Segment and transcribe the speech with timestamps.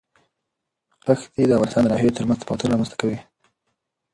[1.21, 3.19] ښتې د افغانستان د ناحیو ترمنځ تفاوتونه رامنځ ته کوي.